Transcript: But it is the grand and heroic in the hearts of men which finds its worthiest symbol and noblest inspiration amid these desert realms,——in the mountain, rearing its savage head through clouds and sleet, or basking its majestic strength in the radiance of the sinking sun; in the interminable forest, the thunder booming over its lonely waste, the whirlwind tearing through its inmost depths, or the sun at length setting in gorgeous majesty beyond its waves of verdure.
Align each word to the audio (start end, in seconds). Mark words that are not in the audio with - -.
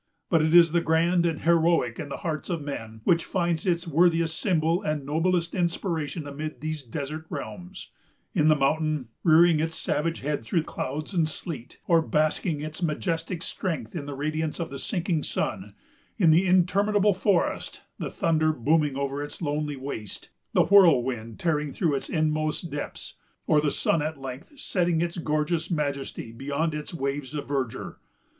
But 0.31 0.41
it 0.41 0.55
is 0.55 0.71
the 0.71 0.81
grand 0.81 1.27
and 1.27 1.41
heroic 1.41 1.99
in 1.99 2.09
the 2.09 2.17
hearts 2.25 2.49
of 2.49 2.63
men 2.63 3.01
which 3.03 3.23
finds 3.23 3.67
its 3.67 3.87
worthiest 3.87 4.39
symbol 4.39 4.81
and 4.81 5.05
noblest 5.05 5.53
inspiration 5.53 6.25
amid 6.25 6.59
these 6.59 6.81
desert 6.81 7.27
realms,——in 7.29 8.47
the 8.47 8.55
mountain, 8.55 9.09
rearing 9.23 9.59
its 9.59 9.75
savage 9.77 10.21
head 10.21 10.43
through 10.43 10.63
clouds 10.63 11.13
and 11.13 11.29
sleet, 11.29 11.77
or 11.87 12.01
basking 12.01 12.61
its 12.61 12.81
majestic 12.81 13.43
strength 13.43 13.95
in 13.95 14.07
the 14.07 14.15
radiance 14.15 14.59
of 14.59 14.71
the 14.71 14.79
sinking 14.79 15.21
sun; 15.21 15.75
in 16.17 16.31
the 16.31 16.47
interminable 16.47 17.13
forest, 17.13 17.83
the 17.99 18.09
thunder 18.09 18.51
booming 18.51 18.97
over 18.97 19.21
its 19.23 19.39
lonely 19.39 19.75
waste, 19.75 20.31
the 20.53 20.63
whirlwind 20.63 21.37
tearing 21.39 21.71
through 21.71 21.93
its 21.93 22.09
inmost 22.09 22.71
depths, 22.71 23.17
or 23.45 23.61
the 23.61 23.69
sun 23.69 24.01
at 24.01 24.17
length 24.19 24.57
setting 24.59 24.99
in 24.99 25.11
gorgeous 25.23 25.69
majesty 25.69 26.31
beyond 26.31 26.73
its 26.73 26.91
waves 26.91 27.35
of 27.35 27.47
verdure. 27.47 27.97